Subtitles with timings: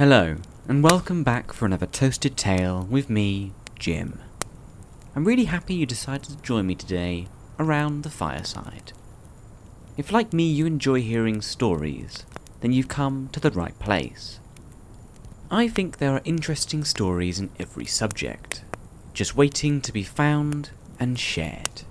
[0.00, 4.18] Hello, and welcome back for another Toasted Tale with me, Jim.
[5.14, 8.94] I'm really happy you decided to join me today around the fireside.
[9.98, 12.24] If, like me, you enjoy hearing stories,
[12.62, 14.40] then you've come to the right place.
[15.50, 18.64] I think there are interesting stories in every subject,
[19.12, 21.82] just waiting to be found and shared.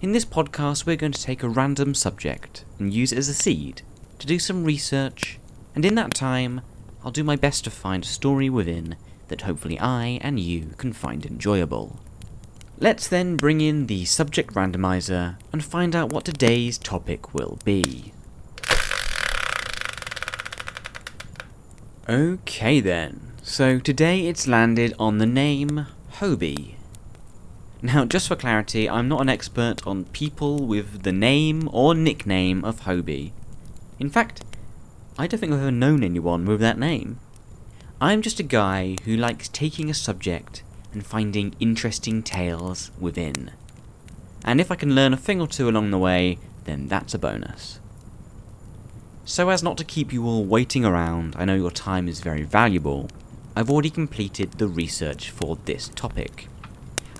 [0.00, 3.34] In this podcast, we're going to take a random subject and use it as a
[3.34, 3.82] seed
[4.20, 5.40] to do some research,
[5.74, 6.60] and in that time,
[7.04, 8.96] I'll do my best to find a story within
[9.28, 11.98] that hopefully I and you can find enjoyable.
[12.78, 18.12] Let's then bring in the subject randomizer and find out what today's topic will be.
[22.08, 26.74] Okay then, so today it's landed on the name Hobie.
[27.80, 32.64] Now, just for clarity, I'm not an expert on people with the name or nickname
[32.64, 33.32] of Hobie.
[33.98, 34.42] In fact,
[35.18, 37.18] I don't think I've ever known anyone with that name.
[38.00, 43.50] I'm just a guy who likes taking a subject and finding interesting tales within.
[44.44, 47.18] And if I can learn a thing or two along the way, then that's a
[47.18, 47.78] bonus.
[49.24, 52.42] So, as not to keep you all waiting around, I know your time is very
[52.42, 53.08] valuable,
[53.54, 56.48] I've already completed the research for this topic.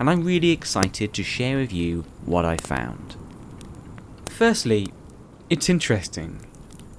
[0.01, 3.17] And I'm really excited to share with you what I found.
[4.29, 4.93] Firstly,
[5.51, 6.41] it's interesting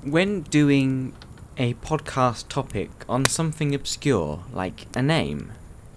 [0.03, 1.13] when doing
[1.57, 5.53] a podcast topic on something obscure, like a name,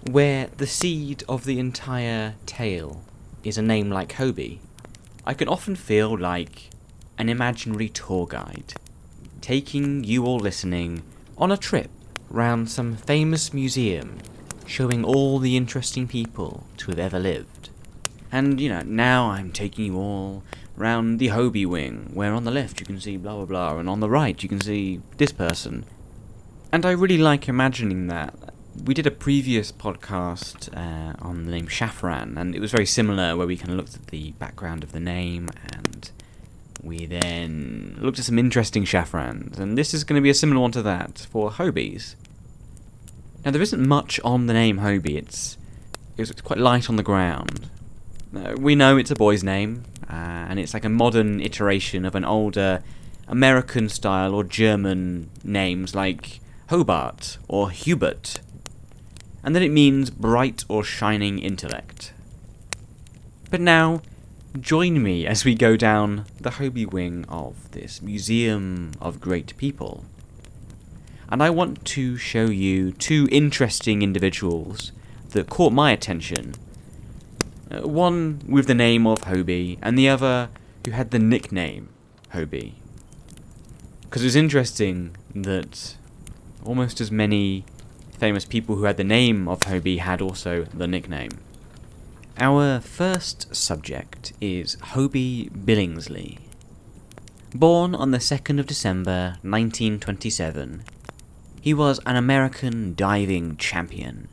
[0.09, 3.03] where the seed of the entire tale
[3.43, 4.59] is a name like Hobie,
[5.25, 6.69] I can often feel like
[7.17, 8.75] an imaginary tour guide,
[9.41, 11.03] taking you all listening
[11.37, 11.89] on a trip
[12.29, 14.19] round some famous museum,
[14.65, 17.56] showing all the interesting people to have ever lived.
[18.31, 20.43] And, you know, now I'm taking you all
[20.75, 23.89] round the Hobie wing, where on the left you can see blah blah blah, and
[23.89, 25.85] on the right you can see this person.
[26.71, 28.33] And I really like imagining that.
[28.85, 33.35] We did a previous podcast uh, on the name Shafran, and it was very similar,
[33.35, 36.11] where we kind of looked at the background of the name, and
[36.83, 40.61] we then looked at some interesting Shafrans, and this is going to be a similar
[40.61, 42.15] one to that for Hobies.
[43.43, 45.15] Now there isn't much on the name Hobie.
[45.15, 45.57] It's
[46.17, 47.69] it's quite light on the ground.
[48.37, 52.13] Uh, we know it's a boy's name, uh, and it's like a modern iteration of
[52.13, 52.83] an older
[53.27, 56.39] American style or German names like
[56.69, 58.39] Hobart or Hubert,
[59.43, 62.13] and that it means bright or shining intellect.
[63.49, 64.01] But now,
[64.59, 70.05] join me as we go down the Hobie wing of this Museum of Great People.
[71.29, 74.91] And I want to show you two interesting individuals
[75.29, 76.53] that caught my attention
[77.71, 80.49] uh, one with the name of Hobie, and the other
[80.85, 81.89] who had the nickname
[82.33, 82.73] Hobie.
[84.03, 85.95] Because it was interesting that
[86.63, 87.65] almost as many
[88.17, 91.31] famous people who had the name of Hobie had also the nickname.
[92.39, 96.39] Our first subject is Hobie Billingsley.
[97.53, 100.83] Born on the 2nd of December 1927,
[101.61, 104.29] he was an American diving champion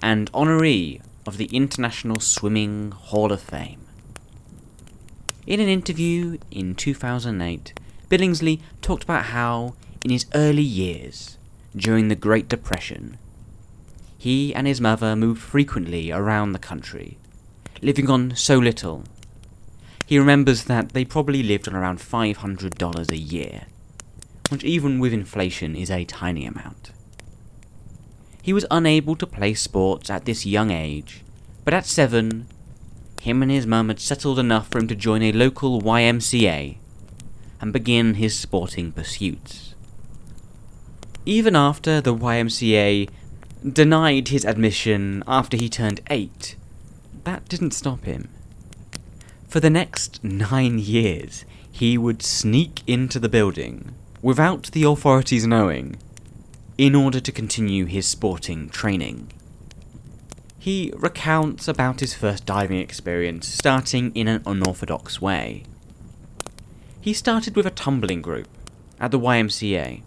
[0.00, 3.86] and honoree of the International Swimming Hall of Fame.
[5.46, 7.74] In an interview in 2008,
[8.08, 11.36] Billingsley talked about how, in his early years,
[11.76, 13.18] during the Great Depression,
[14.16, 17.18] he and his mother moved frequently around the country,
[17.82, 19.04] living on so little.
[20.06, 23.66] He remembers that they probably lived on around $500 a year,
[24.48, 26.90] which even with inflation is a tiny amount.
[28.42, 31.22] He was unable to play sports at this young age,
[31.64, 32.46] but at seven,
[33.20, 36.78] him and his mum had settled enough for him to join a local YMCA
[37.60, 39.74] and begin his sporting pursuits.
[41.26, 43.10] Even after the YMCA
[43.70, 46.56] denied his admission after he turned eight,
[47.24, 48.28] that didn't stop him.
[49.48, 55.96] For the next nine years, he would sneak into the building without the authorities knowing
[56.78, 59.30] in order to continue his sporting training.
[60.58, 65.64] He recounts about his first diving experience, starting in an unorthodox way.
[67.00, 68.48] He started with a tumbling group
[69.00, 70.02] at the YMCA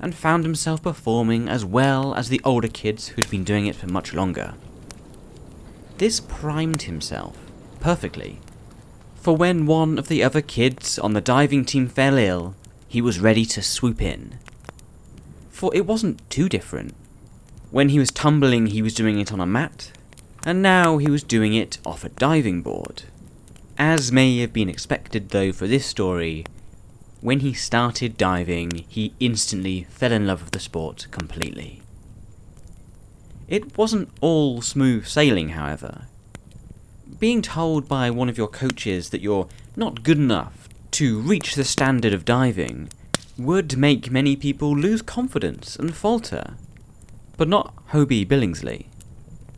[0.00, 3.86] and found himself performing as well as the older kids who'd been doing it for
[3.86, 4.54] much longer.
[5.98, 7.38] This primed himself
[7.80, 8.40] perfectly
[9.24, 12.54] for when one of the other kids on the diving team fell ill,
[12.86, 14.38] he was ready to swoop in
[15.72, 16.94] it wasn't too different.
[17.70, 19.92] When he was tumbling, he was doing it on a mat,
[20.44, 23.04] and now he was doing it off a diving board.
[23.78, 26.44] As may have been expected, though, for this story,
[27.20, 31.82] when he started diving, he instantly fell in love with the sport completely.
[33.48, 36.06] It wasn't all smooth sailing, however.
[37.18, 41.64] Being told by one of your coaches that you're not good enough to reach the
[41.64, 42.88] standard of diving
[43.36, 46.54] would make many people lose confidence and falter.
[47.36, 48.86] But not Hobie Billingsley.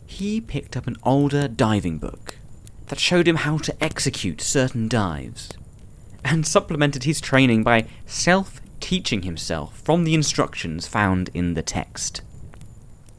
[0.07, 2.37] He picked up an older diving book
[2.87, 5.51] that showed him how to execute certain dives,
[6.25, 12.23] and supplemented his training by self teaching himself from the instructions found in the text.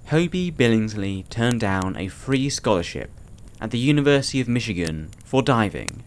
[0.07, 3.11] Hobie Billingsley turned down a free scholarship
[3.59, 6.03] at the University of Michigan for diving,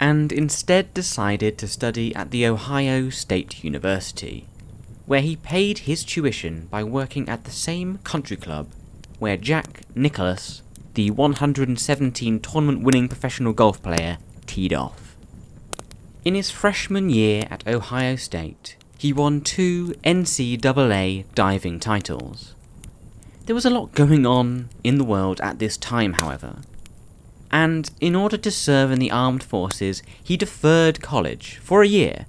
[0.00, 4.46] and instead decided to study at the Ohio State University,
[5.06, 8.68] where he paid his tuition by working at the same country club
[9.18, 10.62] where Jack Nicklaus,
[10.94, 15.16] the 117 tournament winning professional golf player, teed off.
[16.24, 22.54] In his freshman year at Ohio State, he won two NCAA diving titles.
[23.46, 26.56] There was a lot going on in the world at this time, however.
[27.50, 32.26] And in order to serve in the armed forces, he deferred college for a year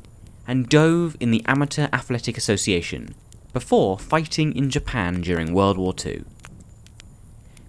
[0.48, 3.13] and dove in the Amateur Athletic Association
[3.54, 6.24] before fighting in Japan during World War II.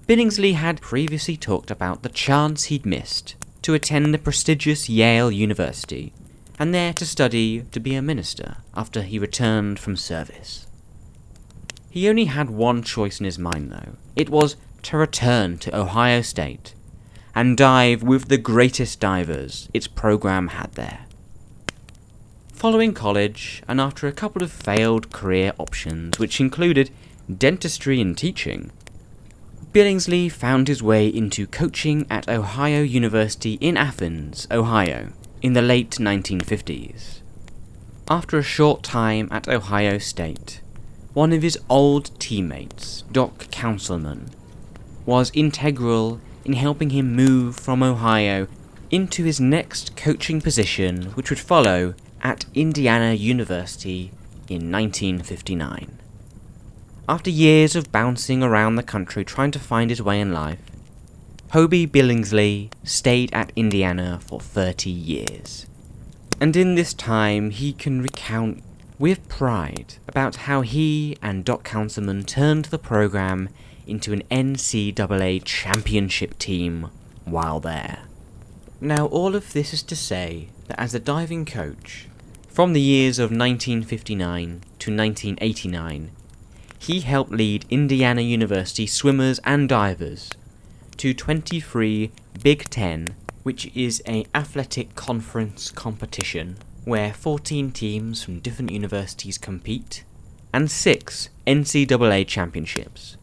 [0.06, 6.12] Billingsley had previously talked about the chance he'd missed to attend the prestigious Yale University
[6.58, 10.66] and there to study to be a minister after he returned from service.
[11.90, 13.96] He only had one choice in his mind, though.
[14.14, 16.74] It was to return to Ohio State
[17.34, 21.00] and dive with the greatest divers its program had there.
[22.52, 26.90] Following college, and after a couple of failed career options, which included
[27.38, 28.70] dentistry and teaching,
[29.72, 35.12] Billingsley found his way into coaching at Ohio University in Athens, Ohio,
[35.42, 37.20] in the late 1950s.
[38.10, 40.60] After a short time at Ohio State,
[41.14, 44.30] one of his old teammates, Doc Counsilman,
[45.06, 48.46] was integral in helping him move from Ohio
[48.90, 54.10] into his next coaching position, which would follow at Indiana University
[54.48, 55.98] in 1959.
[57.08, 60.60] After years of bouncing around the country trying to find his way in life,
[61.52, 65.66] Hobie Billingsley stayed at Indiana for 30 years.
[66.40, 68.62] And in this time, he can recount
[69.00, 73.48] with pride about how he and Doc Counsilman turned the program
[73.86, 76.90] into an NCAA championship team
[77.24, 78.00] while there.
[78.78, 82.08] Now, all of this is to say that as a diving coach,
[82.48, 86.10] from the years of 1959 to 1989,
[86.78, 90.30] he helped lead Indiana University swimmers and divers
[90.98, 92.12] to 23
[92.42, 93.14] Big Ten,
[93.44, 100.04] which is a athletic conference competition where 14 teams from different universities compete,
[100.52, 103.16] and 6 NCAA championships.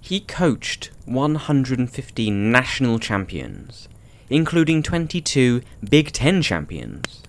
[0.00, 3.88] He coached 115 national champions,
[4.28, 7.22] including 22 Big Ten champions.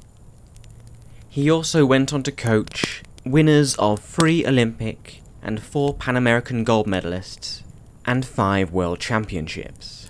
[1.30, 6.88] He also went on to coach winners of three Olympic and four Pan American gold
[6.88, 7.64] medalists,
[8.06, 10.10] and five World Championships.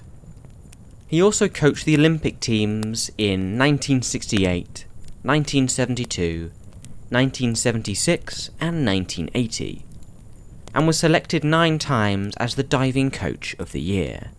[1.08, 4.86] He also coached the Olympic teams in 1968,
[5.24, 6.52] 1972,
[7.10, 9.86] 1976, and 1980,
[10.76, 14.32] and was selected nine times as the diving coach of the year.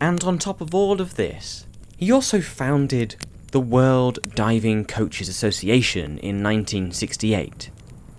[0.00, 3.14] And on top of all of this, he also founded
[3.52, 7.70] the World Diving Coaches Association in 1968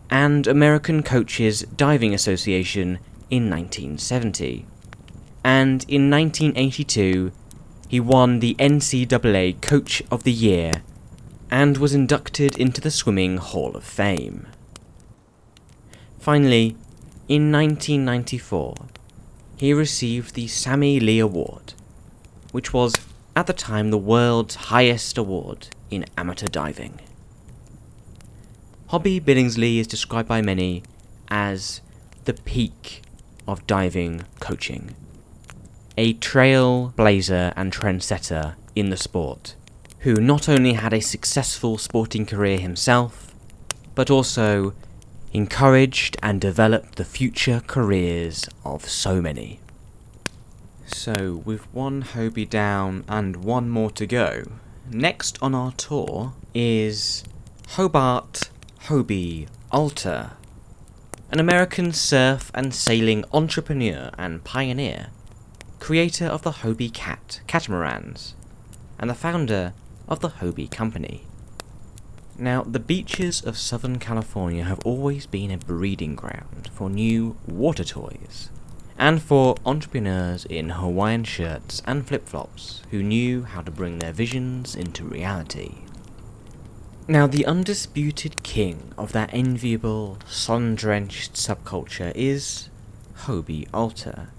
[0.09, 2.97] and American Coaches Diving Association
[3.29, 4.65] in 1970.
[5.43, 7.33] And in 1982,
[7.89, 10.81] he won the NCAA Coach of the Year
[11.49, 14.47] and was inducted into the Swimming Hall of Fame.
[16.19, 16.75] Finally,
[17.27, 18.75] in 1994,
[19.57, 21.73] he received the Sammy Lee Award,
[22.51, 22.93] which was
[23.35, 26.99] at the time the world's highest award in amateur diving.
[28.89, 30.83] Hobie Billingsley is described by many
[31.27, 31.81] as
[32.25, 33.01] the peak
[33.47, 34.95] of diving coaching.
[35.97, 39.55] A trailblazer and trendsetter in the sport
[39.99, 43.33] who not only had a successful sporting career himself,
[43.95, 44.73] but also
[45.33, 49.59] encouraged and developed the future careers of so many.
[50.85, 54.43] So, with one Hobie down and one more to go,
[54.89, 57.23] next on our tour is
[57.69, 58.49] Hobart
[58.83, 60.31] Hobie Alter,
[61.29, 65.07] an American surf and sailing entrepreneur and pioneer,
[65.79, 68.33] creator of the Hobie Cat catamarans,
[68.97, 69.73] and the founder
[70.07, 71.23] of the Hobie Company.
[72.37, 77.83] Now, the beaches of Southern California have always been a breeding ground for new water
[77.83, 78.49] toys,
[78.97, 84.11] and for entrepreneurs in Hawaiian shirts and flip flops who knew how to bring their
[84.11, 85.75] visions into reality.
[87.07, 92.69] Now, the undisputed king of that enviable, sun drenched subculture is
[93.21, 94.29] Hobie Alter,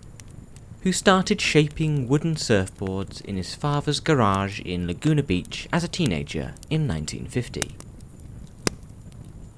[0.83, 6.55] who started shaping wooden surfboards in his father's garage in Laguna Beach as a teenager
[6.71, 7.75] in 1950.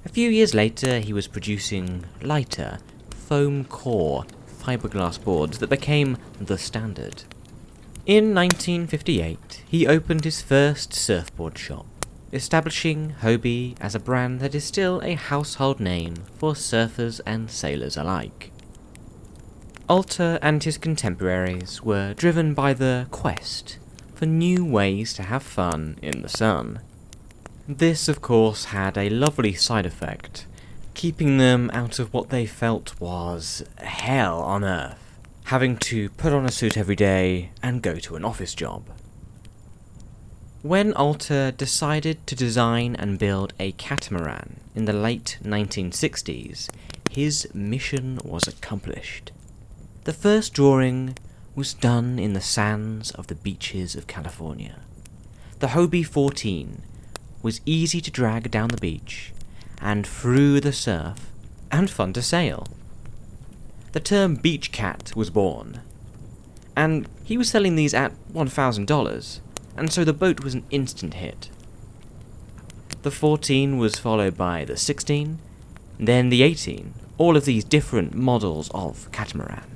[0.04, 2.78] A few years later, he was producing lighter,
[3.10, 4.24] foam core
[4.60, 7.24] fiberglass boards that became the standard.
[8.06, 11.86] In 1958, he opened his first surfboard shop,
[12.32, 17.96] establishing Hobie as a brand that is still a household name for surfers and sailors
[17.96, 18.50] alike.
[19.90, 23.76] Alter and his contemporaries were driven by the quest
[24.14, 26.78] for new ways to have fun in the sun.
[27.66, 30.47] This, of course, had a lovely side effect,
[30.94, 36.47] keeping them out of what they felt was hell on earth, having to put on
[36.47, 38.85] a suit every day and go to an office job.
[40.62, 46.68] When Alter decided to design and build a catamaran in the late 1960s,
[47.11, 49.32] his mission was accomplished.
[50.04, 51.19] The first drawing
[51.54, 54.76] was done in the sands of the beaches of California.
[55.59, 56.80] The Hobie 14
[57.42, 59.35] was easy to drag down the beach
[59.78, 61.30] and through the surf,
[61.71, 62.66] and fun to sail.
[63.92, 65.80] The term beach cat was born,
[66.75, 69.40] and he was selling these at $1,000,
[69.76, 71.50] and so the boat was an instant hit.
[73.02, 75.38] The 14 was followed by the 16,
[75.99, 79.69] then the 18, all of these different models of catamaran.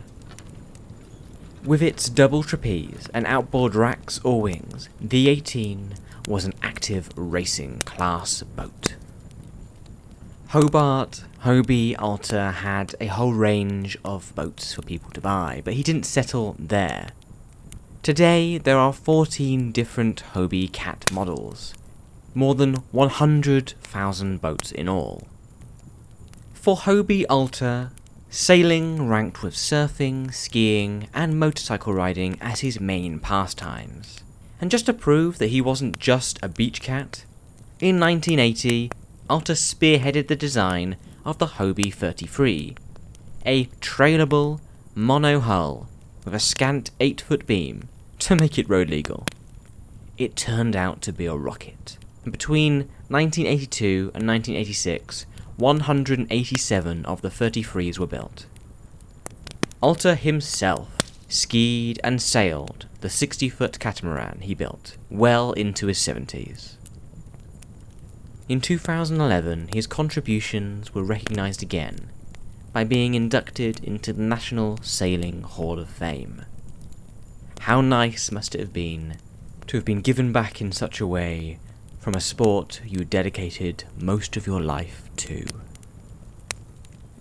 [1.64, 5.94] With its double trapeze and outboard racks or wings, the 18
[6.28, 8.96] was an active racing class boat.
[10.48, 15.82] Hobart, Hobie, Alter had a whole range of boats for people to buy, but he
[15.82, 17.08] didn't settle there.
[18.02, 21.72] Today, there are 14 different Hobie Cat models,
[22.34, 25.26] more than 100,000 boats in all.
[26.52, 27.90] For Hobie Alter,
[28.34, 34.24] sailing ranked with surfing, skiing, and motorcycle riding as his main pastimes.
[34.60, 37.24] And just to prove that he wasn't just a beach cat,
[37.78, 38.90] in 1980,
[39.30, 42.74] Alter spearheaded the design of the Hobie 33,
[43.46, 44.58] a trailable
[44.96, 45.88] mono hull
[46.24, 47.88] with a scant 8 foot beam
[48.18, 49.26] to make it road legal.
[50.18, 51.98] It turned out to be a rocket.
[52.24, 58.46] And between 1982 and 1986, 187 of the 33s were built.
[59.80, 60.96] Alter himself
[61.28, 66.74] skied and sailed the 60 foot catamaran he built well into his 70s.
[68.48, 72.10] In 2011, his contributions were recognised again
[72.72, 76.44] by being inducted into the National Sailing Hall of Fame.
[77.60, 79.16] How nice must it have been
[79.66, 81.58] to have been given back in such a way
[82.04, 85.42] from a sport you dedicated most of your life to?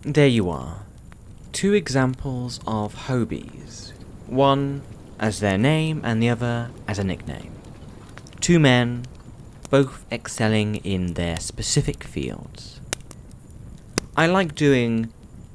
[0.02, 0.86] There you are.
[1.54, 3.94] Two examples of Hobies.
[4.28, 4.82] One
[5.22, 7.54] as their name and the other as a nickname.
[8.42, 9.06] Two men
[9.70, 12.82] both excelling in their specific fields.
[14.18, 15.14] I like doing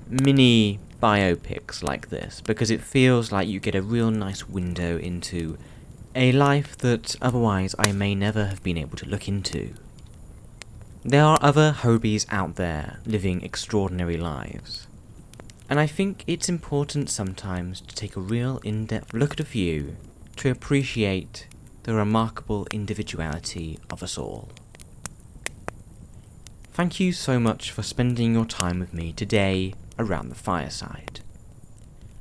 [0.09, 5.59] mini biopics like this because it feels like you get a real nice window into
[6.19, 9.75] a life that otherwise I may never have been able to look into.
[11.05, 14.89] There are other Hobies out there living extraordinary lives.
[15.71, 19.45] And I think it's important sometimes to take a real in depth look at a
[19.45, 19.97] few
[20.39, 21.47] to appreciate
[21.85, 24.49] the remarkable individuality of us all.
[26.73, 31.21] Thank you so much for spending your time with me today around the fireside.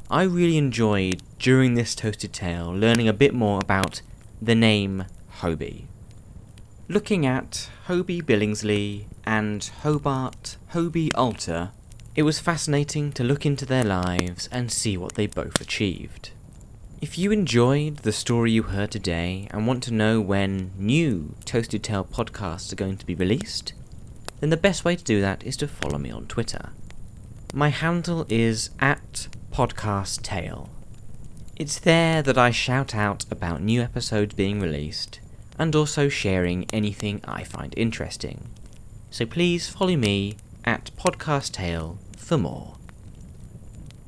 [0.10, 4.02] I really enjoyed, during this toasted tale, learning a bit more about
[4.42, 5.04] the name
[5.40, 5.88] Hobie.
[6.88, 11.72] Looking at Hobie Billingsley and Hobart Hobie Alter,
[12.16, 16.30] it was fascinating to look into their lives and see what they both achieved.
[17.02, 21.84] If you enjoyed the story you heard today and want to know when new Toasted
[21.84, 23.74] Tale podcasts are going to be released,
[24.40, 26.70] then the best way to do that is to follow me on Twitter.
[27.54, 30.70] My handle is at Podcast Tale.
[31.56, 35.22] It's there that I shout out about new episodes being released
[35.58, 38.50] and also sharing anything I find interesting.
[39.10, 40.36] So please follow me
[40.66, 42.76] at Podcast Tale for more.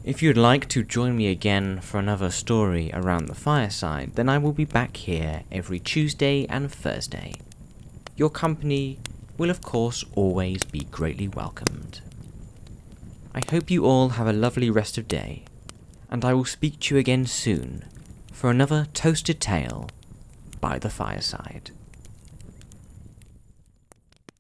[0.04, 4.38] If you'd like to join me again for another story around the fireside, then I
[4.38, 7.36] will be back here every Tuesday and Thursday.
[8.18, 9.00] Your company
[9.38, 12.02] will of course always be greatly welcomed.
[13.34, 15.44] I hope you all have a lovely rest of day,
[16.10, 17.86] and I will speak to you again soon
[18.32, 19.90] for another toasted tale
[20.60, 21.72] by the fireside.